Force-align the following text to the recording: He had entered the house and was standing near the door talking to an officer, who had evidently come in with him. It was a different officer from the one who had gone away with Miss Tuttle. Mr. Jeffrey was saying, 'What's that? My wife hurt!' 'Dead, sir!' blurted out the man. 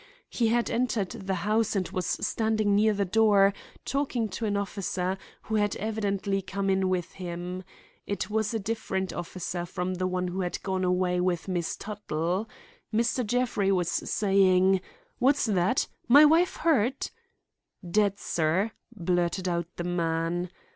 He 0.31 0.47
had 0.47 0.71
entered 0.71 1.09
the 1.11 1.35
house 1.45 1.75
and 1.75 1.87
was 1.89 2.07
standing 2.07 2.73
near 2.75 2.91
the 2.91 3.05
door 3.05 3.53
talking 3.85 4.29
to 4.29 4.47
an 4.47 4.57
officer, 4.57 5.15
who 5.43 5.57
had 5.57 5.75
evidently 5.75 6.41
come 6.41 6.71
in 6.71 6.89
with 6.89 7.11
him. 7.11 7.63
It 8.07 8.27
was 8.27 8.51
a 8.51 8.57
different 8.59 9.13
officer 9.13 9.63
from 9.63 9.93
the 9.93 10.07
one 10.07 10.29
who 10.29 10.41
had 10.41 10.59
gone 10.63 10.83
away 10.83 11.19
with 11.21 11.47
Miss 11.47 11.75
Tuttle. 11.75 12.49
Mr. 12.91 13.23
Jeffrey 13.23 13.71
was 13.71 13.89
saying, 13.91 14.81
'What's 15.19 15.45
that? 15.45 15.87
My 16.07 16.25
wife 16.25 16.55
hurt!' 16.55 17.11
'Dead, 17.87 18.17
sir!' 18.17 18.71
blurted 18.95 19.47
out 19.47 19.67
the 19.75 19.83
man. 19.83 20.49